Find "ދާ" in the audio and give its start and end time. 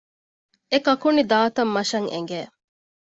1.31-1.39